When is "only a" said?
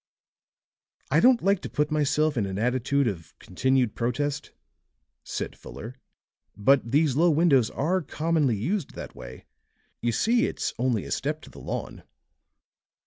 10.79-11.11